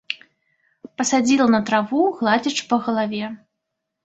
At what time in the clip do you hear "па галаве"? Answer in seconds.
2.73-3.25